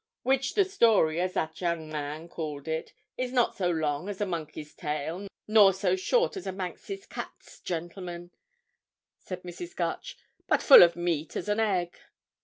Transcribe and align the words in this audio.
"Which 0.23 0.55
the 0.55 0.65
story, 0.65 1.21
as 1.21 1.33
that 1.33 1.61
young 1.61 1.87
man 1.87 2.27
called 2.27 2.67
it, 2.67 2.91
is 3.19 3.31
not 3.31 3.55
so 3.55 3.69
long 3.69 4.09
as 4.09 4.19
a 4.19 4.25
monkey's 4.25 4.73
tail 4.73 5.27
nor 5.47 5.73
so 5.75 5.95
short 5.95 6.35
as 6.35 6.47
a 6.47 6.51
Manx 6.51 6.89
cat's, 7.07 7.59
gentlemen," 7.59 8.31
said 9.19 9.43
Mrs. 9.43 9.75
Gutch; 9.75 10.17
"but 10.47 10.63
full 10.63 10.81
of 10.81 10.95
meat 10.95 11.35
as 11.35 11.47
an 11.47 11.59
egg. 11.59 11.99